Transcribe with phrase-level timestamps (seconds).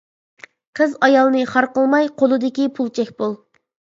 [0.79, 3.37] قىز، ئايالنى خار قىلماي، قۇلىدىكى پۇل چەك بول.